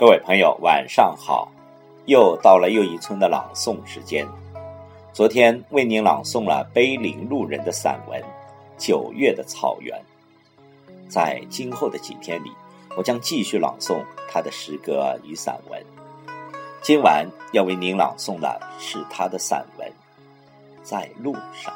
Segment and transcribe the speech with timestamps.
[0.00, 1.46] 各位朋友，晚上好！
[2.06, 4.26] 又到了又一村的朗诵时间。
[5.12, 8.18] 昨天为您朗诵了碑林路人的散文
[8.78, 9.94] 《九月的草原》。
[11.06, 12.50] 在今后的几天里，
[12.96, 15.78] 我将继续朗诵他的诗歌与散文。
[16.80, 19.86] 今晚要为您朗诵的是他的散文
[20.82, 21.70] 《在路上》。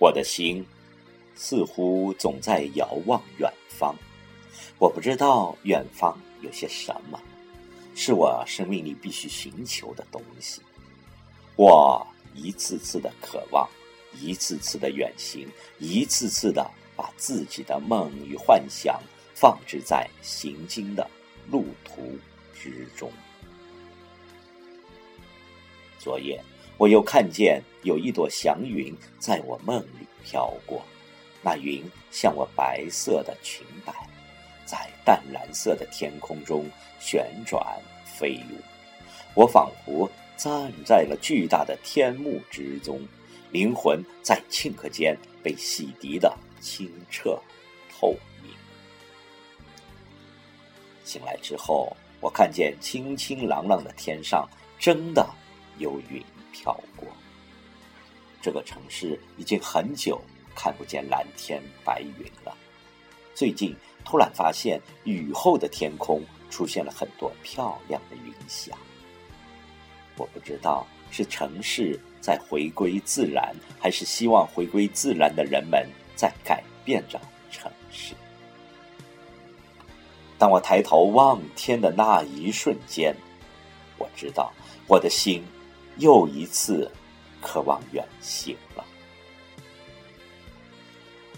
[0.00, 0.64] 我的心
[1.36, 3.94] 似乎总在遥望远方，
[4.78, 7.20] 我不知道远方有些什么，
[7.94, 10.62] 是我生命里必须寻求的东西。
[11.54, 13.68] 我一次次的渴望，
[14.18, 15.46] 一次次的远行，
[15.78, 18.98] 一次次的把自己的梦与幻想
[19.34, 21.06] 放置在行经的
[21.50, 22.18] 路途
[22.54, 23.12] 之中。
[25.98, 26.42] 昨夜。
[26.80, 30.82] 我又看见有一朵祥云在我梦里飘过，
[31.42, 33.92] 那云像我白色的裙摆，
[34.64, 36.64] 在淡蓝色的天空中
[36.98, 37.62] 旋转
[38.06, 38.56] 飞舞。
[39.34, 42.98] 我仿佛站在了巨大的天幕之中，
[43.50, 47.38] 灵魂在顷刻间被洗涤的清澈
[47.92, 48.50] 透明。
[51.04, 55.28] 醒来之后，我看见清清朗朗的天上真的
[55.76, 56.24] 有云。
[56.52, 57.08] 飘过
[58.42, 60.20] 这个城市，已经很久
[60.54, 62.56] 看不见蓝天白云了。
[63.34, 68.76] 最近突然发现，雨后的天空出现了很多漂亮的云霞。
[70.16, 78.14] 我不知道是城市在回归自然，还是希望回归自然的人们在改变着城市。
[80.38, 83.14] 当我抬头望天的那一瞬间，
[83.98, 84.52] 我知道
[84.86, 85.44] 我的心。
[85.98, 86.90] 又一次
[87.40, 88.84] 渴望远行了。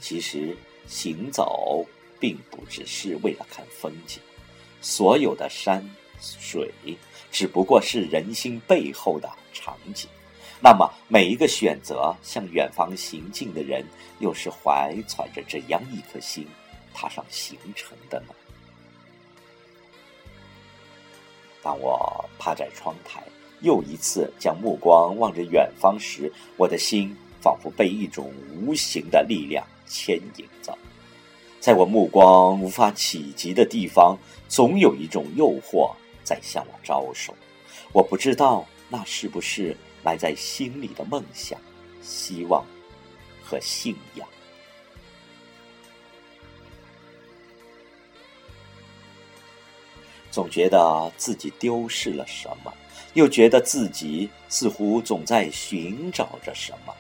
[0.01, 1.87] 其实行走
[2.19, 4.21] 并不只是为了看风景，
[4.81, 5.85] 所有的山
[6.21, 6.73] 水
[7.31, 10.09] 只不过是人心背后的场景。
[10.61, 13.85] 那么，每一个选择向远方行进的人，
[14.21, 16.47] 又是怀揣着怎样一颗心
[16.95, 18.35] 踏上行程的呢？
[21.63, 23.23] 当我趴在窗台。
[23.63, 30.77] 又一次将目光望着远方时，我的心仿佛被一种无形的力量牵引着。
[31.61, 34.19] 在我目光无法企及的地方，
[34.49, 37.35] 总有一种诱惑在向我招手。
[37.93, 41.59] 我不知道那是不是埋在心里的梦想、
[42.03, 42.65] 希望
[43.45, 44.29] 和信仰。
[50.33, 52.73] 总觉得自己丢失了什么。
[53.15, 56.95] 又觉得自己似乎总在寻找着什么。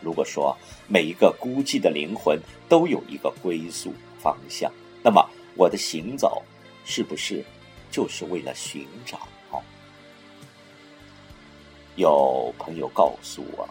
[0.00, 0.56] 如果说
[0.86, 2.38] 每一个孤寂的灵魂
[2.68, 4.70] 都有一个归宿方向，
[5.02, 6.42] 那么我的行走
[6.84, 7.44] 是不是
[7.90, 9.20] 就是为了寻找？
[11.96, 13.66] 有朋友告诉我，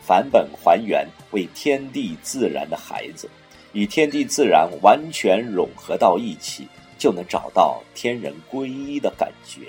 [0.00, 3.28] 返本还原为天地自然的孩子，
[3.74, 6.66] 与天地自然完全融合到一起，
[6.98, 9.68] 就能找到天人归一的感觉。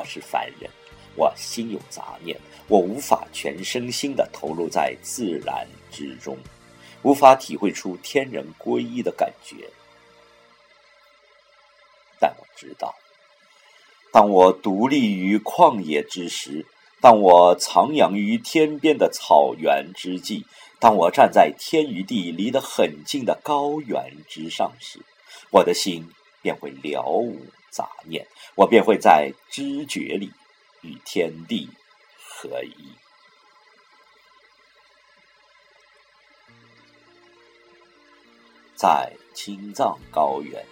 [0.00, 0.70] 我是凡人，
[1.14, 2.34] 我心有杂念，
[2.68, 6.38] 我无法全身心的投入在自然之中，
[7.02, 9.56] 无法体会出天人归一的感觉。
[12.18, 12.94] 但我知道，
[14.10, 16.64] 当我独立于旷野之时，
[17.02, 20.46] 当我徜徉于天边的草原之际，
[20.78, 24.98] 当我站在天与地离得很近的高原之上时，
[25.50, 26.08] 我的心
[26.40, 27.38] 便会了无。
[27.70, 30.32] 杂念，我便会在知觉里
[30.82, 31.68] 与天地
[32.18, 32.92] 合一。
[38.74, 40.64] 在青藏高原，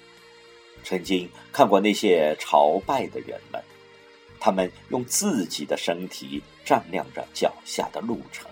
[0.85, 3.63] 曾经看过那些朝拜的人们，
[4.41, 8.51] 他们用自己的身体丈量着脚下的路程，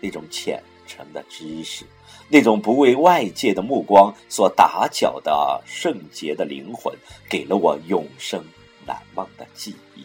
[0.00, 0.62] 那种浅。
[0.86, 1.86] 成的知识，
[2.28, 6.92] 那种不为外界的目光所打搅的圣洁的灵魂，
[7.28, 8.44] 给了我永生
[8.86, 10.04] 难忘的记忆。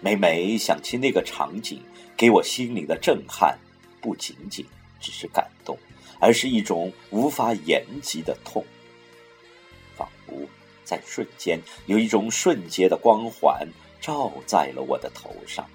[0.00, 1.80] 每每想起那个场景，
[2.16, 3.58] 给我心灵的震撼，
[4.00, 4.66] 不仅仅
[5.00, 5.78] 只是感动，
[6.18, 8.64] 而是一种无法言及的痛，
[9.96, 10.34] 仿佛
[10.84, 13.66] 在瞬间，有一种瞬间的光环
[14.00, 15.66] 照在了我的头上。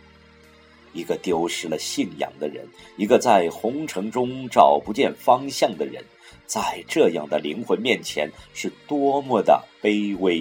[0.94, 6.04] 一个丢失了信仰的人，一个在红尘中找不见方向的人，
[6.48, 10.40] 在这样的灵魂面前，是多么的卑微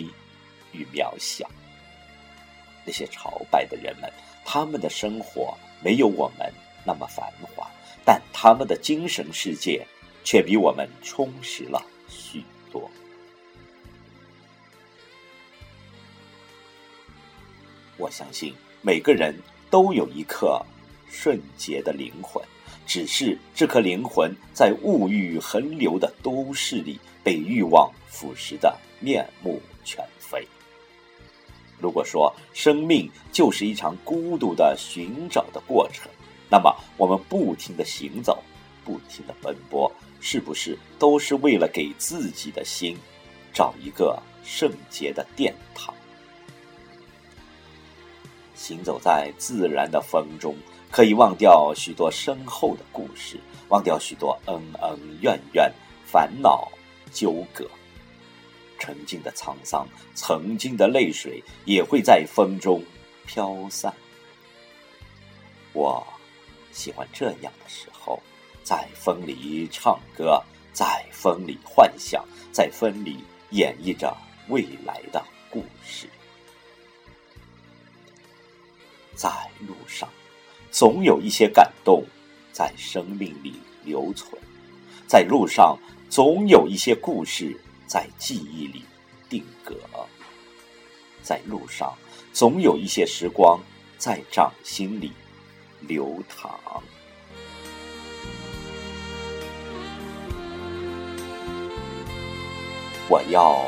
[0.73, 1.49] 与渺小。
[2.85, 4.11] 那些朝拜的人们，
[4.45, 6.51] 他们的生活没有我们
[6.85, 7.71] 那么繁华，
[8.05, 9.87] 但他们的精神世界
[10.25, 12.43] 却比我们充实了许
[12.73, 12.91] 多。
[17.99, 19.35] 我相信每个人。
[19.71, 20.61] 都有一颗
[21.11, 22.43] 圣洁的灵魂，
[22.87, 30.47] 只是这颗灵魂在物欲横流的都市里，被欲望腐蚀的面目全非。
[31.81, 36.11] 如果说生命就是一场孤独的寻找的过程，
[36.51, 38.43] 那么我们不停的行走，
[38.85, 42.97] 不停的奔波，是不是都是为了给自己的心
[43.53, 45.95] 找一个圣洁的殿堂？
[48.59, 50.57] 行走在自然的风中，
[50.91, 53.39] 可以忘掉许多深厚的故事，
[53.69, 55.73] 忘掉许多恩恩怨怨、
[56.05, 56.69] 烦恼
[57.13, 57.65] 纠葛。
[58.81, 62.83] 曾经的沧桑，曾经的泪水，也会在风中
[63.27, 63.95] 飘散。
[65.73, 66.05] 我
[66.73, 68.21] 喜欢这样的时候，
[68.65, 73.19] 在风里唱歌，在风里幻想，在风里
[73.51, 74.17] 演绎着
[74.49, 76.09] 未来的故事。
[79.19, 79.29] 在
[79.67, 80.09] 路上，
[80.71, 82.05] 总有一些感动
[82.53, 83.53] 在生命里
[83.85, 84.39] 留存；
[85.09, 85.77] 在路上，
[86.09, 88.85] 总有一些故事在记忆里
[89.29, 89.75] 定格；
[91.21, 91.93] 在路上，
[92.33, 93.59] 总有一些时光
[93.99, 95.11] 在掌心里
[95.81, 96.81] 流淌。
[103.09, 103.67] 我要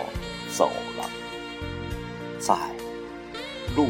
[0.56, 1.10] 走了，
[2.38, 2.54] 在
[3.74, 3.88] 路。